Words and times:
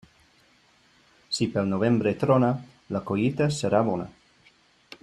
Si 1.39 1.47
pel 1.57 1.69
novembre 1.73 2.15
trona, 2.25 2.51
la 2.97 3.03
collita 3.11 3.51
serà 3.61 3.87
bona. 3.93 4.11